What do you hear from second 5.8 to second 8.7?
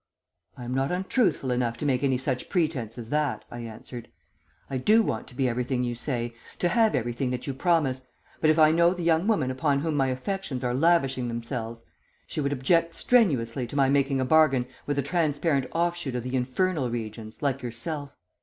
you say, to have everything that you promise, but if